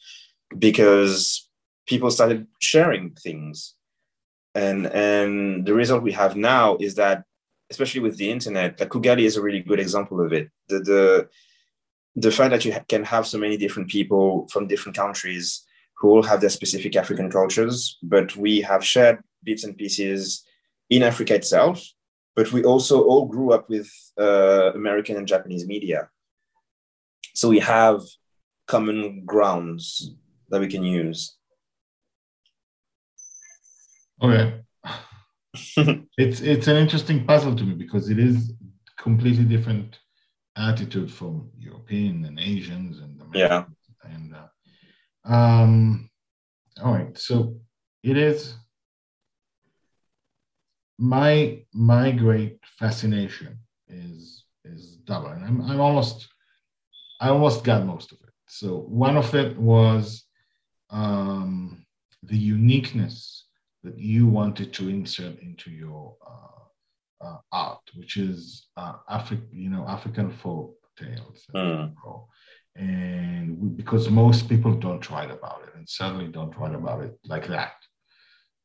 [0.57, 1.49] because
[1.87, 3.75] people started sharing things.
[4.55, 7.23] And, and the result we have now is that,
[7.69, 10.49] especially with the internet, like Kugali is a really good example of it.
[10.67, 11.29] The, the,
[12.15, 15.65] the fact that you can have so many different people from different countries
[15.97, 20.43] who all have their specific African cultures, but we have shared bits and pieces
[20.89, 21.83] in Africa itself.
[22.35, 26.09] But we also all grew up with uh, American and Japanese media.
[27.35, 28.01] So we have
[28.67, 30.13] common grounds
[30.49, 31.35] that we can use.
[34.21, 34.61] Okay.
[36.17, 38.53] it's it's an interesting puzzle to me because it is
[38.97, 39.99] completely different
[40.57, 43.33] attitude from European and Asians and Americans.
[43.33, 43.63] yeah
[44.03, 46.09] and uh, um
[46.83, 47.55] all right so
[48.03, 48.55] it is
[50.97, 56.27] my my great fascination is is double and I'm, I'm almost
[57.21, 60.25] I almost got most of it so one of it was
[60.89, 61.85] um
[62.23, 63.45] the uniqueness
[63.83, 69.69] that you wanted to insert into your uh, uh, art, which is uh, Afri- you
[69.69, 71.45] know, African folk tales.
[71.55, 71.93] Mm.
[72.75, 77.17] And we, because most people don't write about it, and certainly don't write about it
[77.25, 77.73] like that.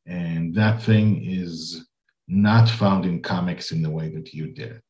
[0.07, 1.87] And that thing is
[2.29, 4.81] not found in comics in the way that you did.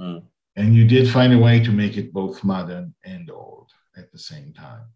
[0.00, 0.24] Mm.
[0.56, 4.18] And you did find a way to make it both modern and old at the
[4.18, 4.86] same time.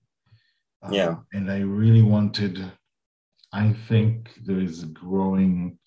[0.90, 1.16] Yeah.
[1.32, 2.72] and I really wanted
[3.52, 5.78] I think there is growing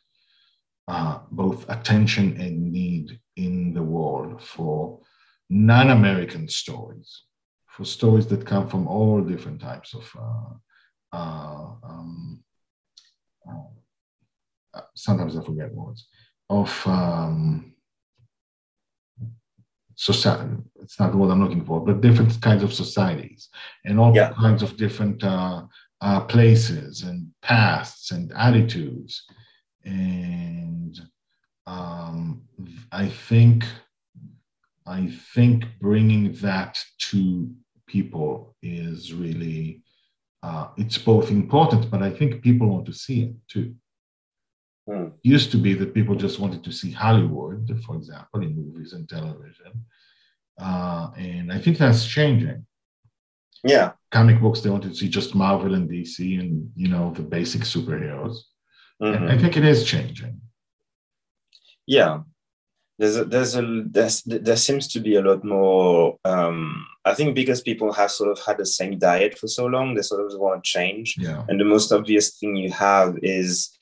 [0.87, 4.99] uh, both attention and need in the world for
[5.49, 7.23] non American stories,
[7.67, 10.09] for stories that come from all different types of.
[10.19, 12.43] Uh, uh, um,
[13.47, 16.07] uh, sometimes I forget words
[16.49, 17.72] of um,
[19.95, 20.55] society.
[20.81, 23.49] It's not what I'm looking for, but different kinds of societies
[23.85, 24.33] and all yeah.
[24.33, 25.63] kinds of different uh,
[26.01, 29.23] uh, places and pasts and attitudes.
[29.85, 30.99] And
[31.65, 32.43] um,
[32.91, 33.65] I think
[34.85, 36.77] I think bringing that
[37.09, 37.49] to
[37.87, 39.81] people is really
[40.41, 43.75] uh, it's both important, but I think people want to see it too.
[44.89, 45.13] Mm.
[45.23, 49.07] Used to be that people just wanted to see Hollywood, for example, in movies and
[49.07, 49.85] television,
[50.59, 52.65] uh, and I think that's changing.
[53.63, 53.93] Yeah.
[54.11, 57.61] Comic books, they wanted to see just Marvel and DC and, you know, the basic
[57.61, 58.37] superheroes.
[59.01, 59.25] Mm-hmm.
[59.25, 60.41] I think it is changing.
[61.87, 62.21] Yeah.
[62.99, 67.33] There's a, there's a there's, there seems to be a lot more um I think
[67.35, 70.39] because people have sort of had the same diet for so long, they sort of
[70.39, 71.15] want to change.
[71.17, 71.43] Yeah.
[71.49, 73.77] And the most obvious thing you have is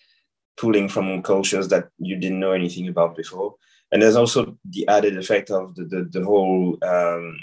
[0.61, 3.55] pulling from cultures that you didn't know anything about before.
[3.91, 7.37] And there's also the added effect of the the, the whole um,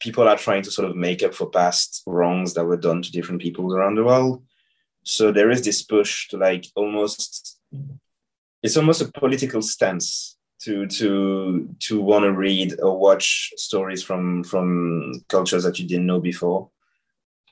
[0.00, 3.12] people are trying to sort of make up for past wrongs that were done to
[3.12, 4.42] different peoples around the world.
[5.04, 7.60] So there is this push to like almost
[8.62, 14.42] it's almost a political stance to to to want to read or watch stories from
[14.42, 16.70] from cultures that you didn't know before.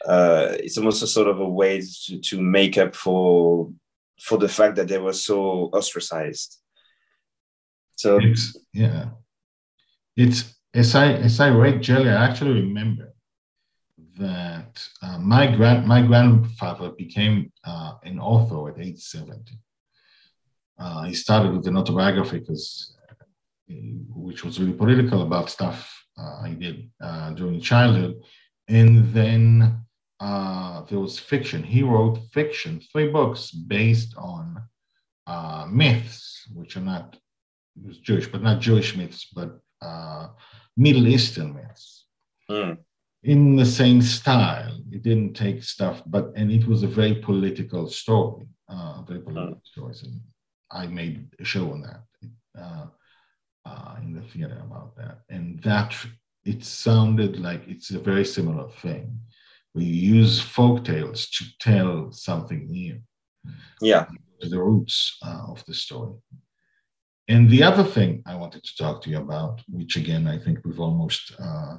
[0.04, 3.70] Uh, it's almost a sort of a way to, to make up for
[4.20, 6.60] for the fact that they were so ostracized.
[7.96, 9.10] So it's, yeah,
[10.16, 13.14] it's as I as I read Djeliya, I actually remember
[14.18, 19.58] that uh, my grand my grandfather became uh, an author at age seventy.
[20.78, 23.74] Uh, he started with an autobiography because, uh,
[24.14, 28.20] which was really political about stuff uh, I did uh, during childhood,
[28.68, 29.83] and then
[30.88, 31.62] there was fiction.
[31.62, 34.62] He wrote fiction, three books based on
[35.70, 37.16] myths, which are not
[38.02, 39.58] Jewish, but not Jewish myths, but
[40.76, 42.06] Middle Eastern myths
[42.50, 42.76] mm.
[43.22, 44.76] in the same style.
[44.90, 49.26] It didn't take stuff, but and it was a very political story, uh, very hmm.
[49.26, 49.66] political mm.
[49.66, 50.20] stories, and
[50.70, 52.02] I made a show on that
[52.58, 52.86] uh,
[53.64, 55.94] uh, in the theater about that, and that
[56.44, 59.20] it sounded like it's a very similar thing.
[59.74, 63.00] We use folk tales to tell something new.
[63.80, 64.06] Yeah,
[64.40, 66.14] the roots uh, of the story.
[67.28, 70.58] And the other thing I wanted to talk to you about, which again I think
[70.64, 71.76] we've almost uh,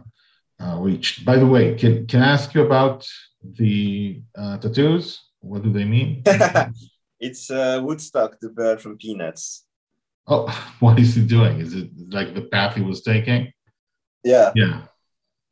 [0.60, 1.26] uh, reached.
[1.26, 3.08] By the way, can can I ask you about
[3.44, 5.22] the uh, tattoos?
[5.42, 6.24] What do they mean?
[7.20, 9.66] it's uh, Woodstock, the bird from Peanuts.
[10.28, 10.48] Oh,
[10.80, 11.60] what is he doing?
[11.60, 13.52] Is it like the path he was taking?
[14.24, 14.52] Yeah.
[14.56, 14.82] Yeah.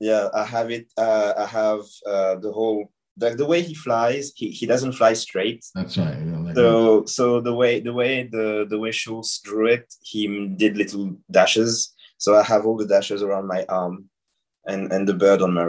[0.03, 0.91] Yeah, I have it.
[0.97, 5.13] Uh, I have uh, the whole like the way he flies, he, he doesn't fly
[5.13, 5.63] straight.
[5.75, 6.17] That's right.
[6.45, 10.23] like so so the way the way the the way Schulz drew it, he
[10.57, 11.93] did little dashes.
[12.17, 14.09] So I have all the dashes around my arm,
[14.65, 15.67] and and the bird on my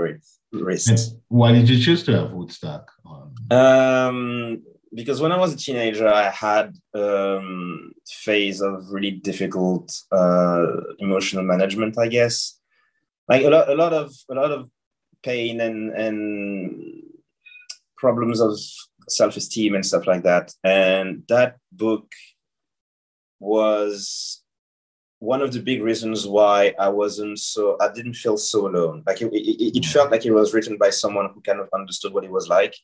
[0.53, 0.89] wrist.
[0.89, 3.35] And why did you choose to have Woodstock on?
[3.51, 4.63] Um,
[4.93, 10.67] because when I was a teenager, I had um phase of really difficult uh,
[10.99, 12.59] emotional management, I guess.
[13.29, 14.71] Like a lot, a lot of a lot of
[15.23, 17.03] pain and and
[17.97, 18.59] problems of
[19.09, 20.53] self-esteem and stuff like that.
[20.63, 22.11] And that book
[23.41, 24.43] was
[25.19, 29.03] one of the big reasons why I wasn't so I didn't feel so alone.
[29.07, 32.13] Like it, it, it, felt like it was written by someone who kind of understood
[32.13, 32.75] what it was like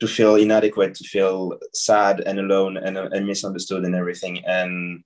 [0.00, 4.44] to feel inadequate, to feel sad and alone and, and misunderstood and everything.
[4.46, 5.04] And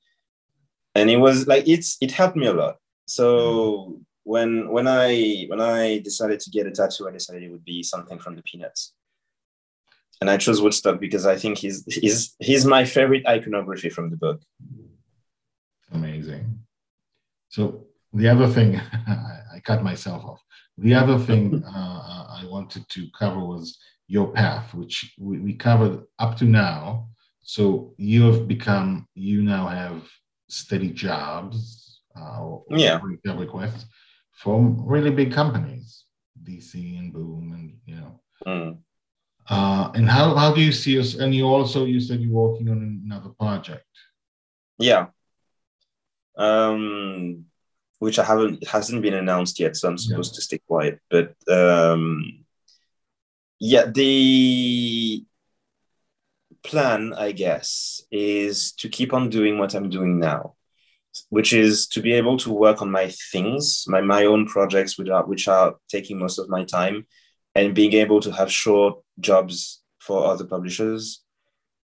[0.95, 2.77] and it was like it's it helped me a lot.
[3.07, 7.65] So when when I when I decided to get a tattoo, I decided it would
[7.65, 8.95] be something from the Peanuts.
[10.21, 14.17] And I chose Woodstock because I think he's he's he's my favorite iconography from the
[14.17, 14.41] book.
[15.93, 16.61] Amazing.
[17.49, 20.41] So the other thing, I cut myself off.
[20.79, 26.05] The other thing uh, I wanted to cover was your path, which we, we covered
[26.19, 27.09] up to now.
[27.43, 30.09] So you have become, you now have
[30.49, 33.87] steady jobs, uh, yeah, requests
[34.33, 36.05] from really big companies,
[36.43, 38.21] DC and Boom, and you know.
[38.47, 38.79] Mm.
[39.49, 41.15] Uh, and how, how do you see us?
[41.15, 43.87] And you also you said you're working on another project.
[44.79, 45.07] Yeah,
[46.37, 47.45] um,
[47.99, 50.37] which I haven't hasn't been announced yet, so I'm supposed yeah.
[50.37, 51.01] to stay quiet.
[51.11, 52.45] But um,
[53.59, 55.25] yeah, the
[56.63, 60.55] plan, I guess, is to keep on doing what I'm doing now,
[61.29, 65.09] which is to be able to work on my things, my my own projects, which
[65.09, 67.07] are which are taking most of my time,
[67.55, 71.23] and being able to have short jobs for other publishers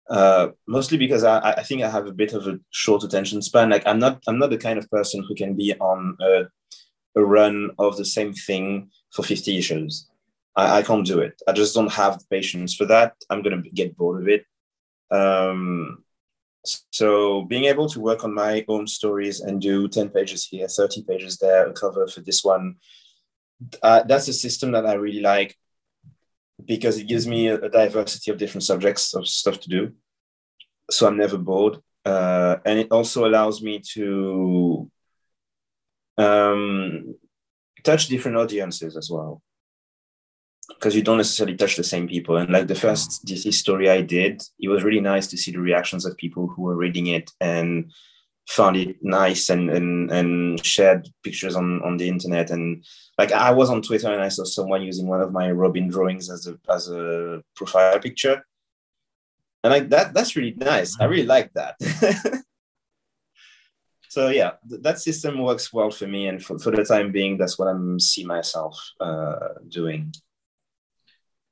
[0.09, 3.71] uh, mostly because I, I think I have a bit of a short attention span.
[3.71, 6.45] Like I'm not I'm not the kind of person who can be on a,
[7.17, 10.09] a run of the same thing for 50 issues.
[10.57, 11.41] I, I can't do it.
[11.47, 13.15] I just don't have the patience for that.
[13.29, 14.45] I'm gonna get bored of it.
[15.11, 16.05] Um,
[16.91, 21.05] so being able to work on my own stories and do 10 pages here, 30
[21.05, 22.77] pages there, a cover for this one,
[23.83, 25.57] uh, that's a system that I really like
[26.65, 29.93] because it gives me a, diversity of different subjects of stuff to do.
[30.91, 31.79] So I'm never bored.
[32.05, 34.91] Uh, and it also allows me to
[36.17, 37.15] um,
[37.85, 39.43] touch different audiences as well.
[40.69, 42.37] Because you don't necessarily touch the same people.
[42.37, 45.61] And like the first DC story I did, it was really nice to see the
[45.61, 47.91] reactions of people who were reading it and
[48.49, 52.83] found it nice and and and shared pictures on on the internet and
[53.19, 56.31] like I was on Twitter and I saw someone using one of my Robin drawings
[56.31, 58.43] as a as a profile picture,
[59.65, 60.97] and like that that's really nice.
[61.01, 61.75] I really like that.
[64.09, 67.37] so yeah, th- that system works well for me, and for, for the time being,
[67.37, 70.15] that's what I'm see myself uh, doing.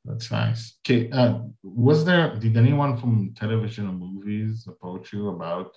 [0.07, 0.79] That's nice.
[0.85, 2.37] Okay, uh, was there?
[2.37, 5.77] Did anyone from television or movies approach you about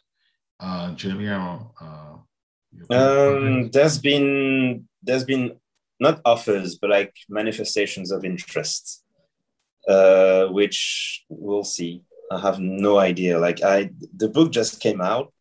[0.59, 1.67] uh, Djeliya?
[1.82, 5.57] Uh, um, there's been there's been
[5.99, 9.03] not offers, but like manifestations of interest,
[9.88, 12.03] uh, which we'll see.
[12.32, 13.39] I have no idea.
[13.39, 15.34] Like I, the book just came out.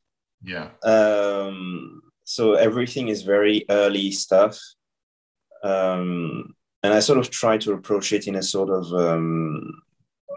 [0.42, 0.70] Yeah.
[0.82, 4.58] Um, so everything is very early stuff.
[5.62, 9.82] Um, and I sort of try to approach it in a sort of um,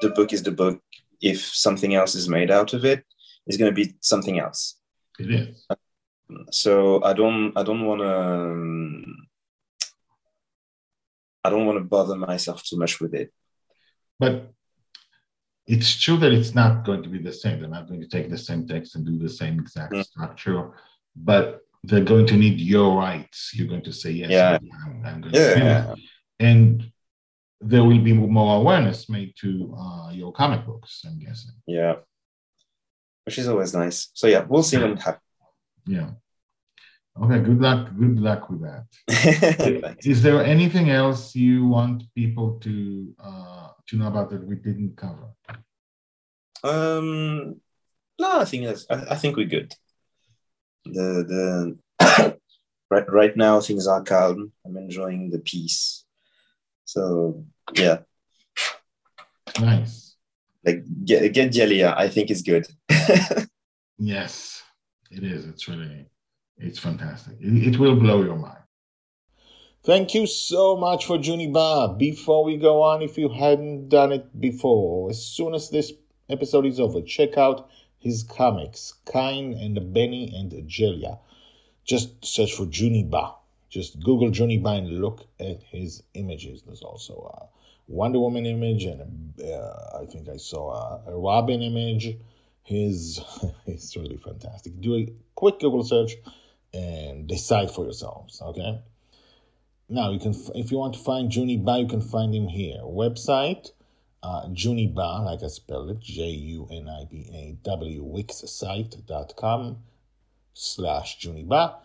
[0.02, 0.82] the book is the book.
[1.22, 3.06] If something else is made out of it,
[3.46, 4.80] it's going to be something else.
[5.20, 5.68] It is.
[6.52, 9.28] So I don't I don't want to um,
[11.44, 13.32] I don't want to bother myself too much with it.
[14.20, 14.52] But
[15.68, 17.60] it's true that it's not going to be the same.
[17.60, 20.04] They're not going to take the same text and do the same exact mm.
[20.04, 20.72] structure,
[21.16, 23.52] but they're going to need your rights.
[23.54, 24.30] You're going to say yes.
[24.30, 24.58] Yeah.
[24.86, 25.96] I'm, I'm yeah.
[26.42, 26.92] And
[27.62, 31.04] there will be more awareness made to uh, your comic books.
[31.06, 31.52] I'm guessing.
[31.68, 31.96] Yeah,
[33.26, 34.10] which is always nice.
[34.14, 35.24] So yeah, we'll see when it happens.
[35.86, 36.10] Yeah.
[37.22, 37.90] Okay, good luck.
[37.98, 39.98] Good luck with that.
[40.04, 44.96] Is there anything else you want people to uh, to know about that we didn't
[44.96, 45.28] cover?
[46.64, 47.60] Um,
[48.20, 48.86] no, I think that's.
[48.90, 49.74] I, I think we're good.
[50.86, 52.38] The the
[52.90, 54.54] right right now things are calm.
[54.66, 56.06] I'm enjoying the peace.
[56.92, 58.00] So yeah.
[59.60, 60.16] Nice.
[60.66, 62.68] Like get get Djeliya, I think is good.
[63.98, 64.62] yes,
[65.10, 65.46] it is.
[65.46, 66.08] It's really
[66.58, 67.38] it's fantastic.
[67.40, 68.64] It, it will blow your mind.
[69.84, 71.96] Thank you so much for Juni Ba.
[71.98, 75.94] Before we go on, if you hadn't done it before, as soon as this
[76.30, 81.20] episode is over, check out his comics, Kain and Benny and Djeliya.
[81.86, 83.41] Just search for Juni Ba.
[83.72, 86.62] Just Google Juni Ba and look at his images.
[86.62, 87.48] There's also a
[87.88, 92.18] Wonder Woman image, and a, uh, I think I saw a, a Robin image.
[92.64, 93.22] His,
[93.66, 94.80] he's really fantastic.
[94.82, 96.12] Do a quick Google search
[96.74, 98.42] and decide for yourselves.
[98.42, 98.82] Okay.
[99.90, 102.80] now you can, if you want to find Juni Ba, you can find him here.
[102.84, 103.72] Website,
[104.24, 109.78] uh, like I spelled it, J U N I B A W, wixsite.com
[110.54, 111.78] slash Juni Ba.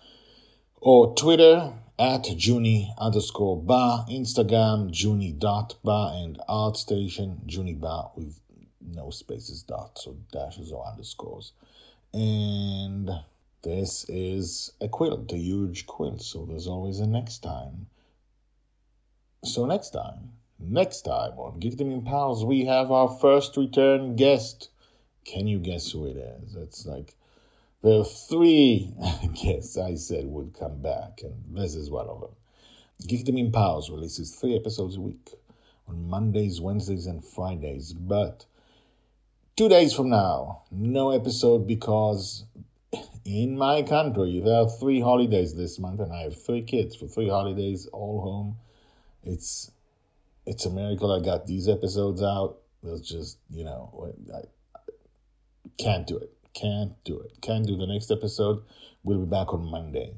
[0.81, 8.39] Or Twitter, at Juni underscore Ba, Instagram, Juni dot Ba, and ArtStation, Juni Ba with
[8.81, 11.53] no spaces, dots, or dashes, or underscores.
[12.13, 13.11] And
[13.63, 17.87] this is a quilt, a huge quilt, so there's always a next time.
[19.45, 24.69] So next time, next time on Geekdom Empowers, we have our first return guest.
[25.25, 26.55] Can you guess who it is?
[26.55, 27.17] It's like
[27.87, 28.93] there are three
[29.41, 32.31] guests I said would come back, and this is one of them.
[33.03, 35.35] Geekdom Empowers releases three episodes a week
[35.87, 38.45] on Mondays, Wednesdays, and Fridays, but
[39.55, 42.45] two days from now, no episode because
[43.25, 47.07] in my country there are three holidays this month, and I have three kids for
[47.07, 48.57] three holidays, all home.
[49.23, 49.71] It's
[50.45, 52.59] it's a miracle I got these episodes out.
[52.83, 54.41] It's just you know I, I
[55.79, 56.36] can't do it.
[56.57, 57.33] Can't do it.
[57.43, 58.63] Can't do the next episode.
[59.05, 60.15] We'll be back on Monday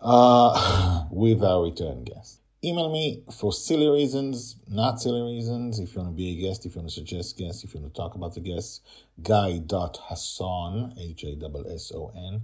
[0.00, 2.40] uh, with our return guest.
[2.64, 5.78] Email me for silly reasons, not silly reasons.
[5.78, 7.80] If you want to be a guest, if you want to suggest guests, if you
[7.80, 8.80] want to talk about the guests,
[9.22, 12.42] guy.hasson, H A S O N,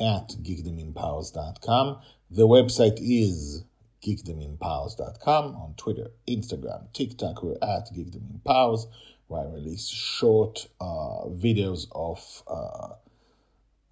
[0.00, 2.00] at geekdomempowers.com.
[2.30, 3.64] The website is
[4.02, 7.42] geekdomempowers.com on Twitter, Instagram, TikTok.
[7.42, 8.86] We're at geekdomempowers
[9.32, 12.94] I release short uh, videos of uh,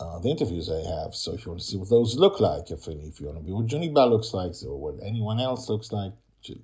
[0.01, 1.15] uh, the interviews I have.
[1.15, 3.45] So if you want to see what those look like, if, if you want to
[3.45, 6.13] be what Juni Ba looks like, or what anyone else looks like,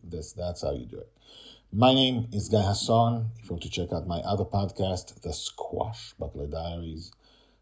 [0.03, 1.11] this, that's how you do it.
[1.73, 3.31] My name is Guy Hasson.
[3.39, 7.13] If you want to check out my other podcast, The Squashbuckler Diaries,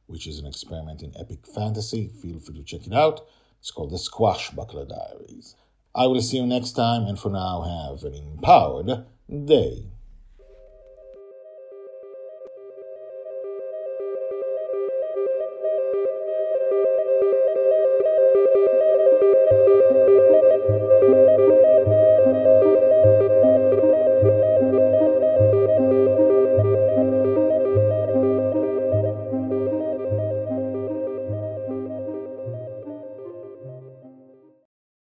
[0.06, 3.26] which is an experiment in epic fantasy, feel free to check it out.
[3.58, 5.56] It's called The Squash Buckler Diaries.
[5.94, 9.06] I will see you next time, and for now, have an empowered
[9.46, 9.86] day.